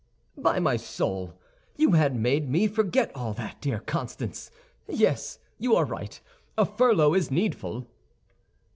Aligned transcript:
"By 0.35 0.57
my 0.59 0.77
soul, 0.77 1.39
you 1.77 1.91
had 1.91 2.15
made 2.15 2.49
me 2.49 2.65
forget 2.65 3.11
all 3.15 3.33
that, 3.35 3.61
dear 3.61 3.77
Constance! 3.81 4.49
Yes, 4.87 5.37
you 5.59 5.75
are 5.75 5.85
right; 5.85 6.19
a 6.57 6.65
furlough 6.65 7.13
is 7.13 7.29
needful." 7.29 7.85